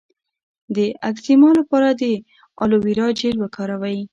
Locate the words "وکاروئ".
3.39-3.99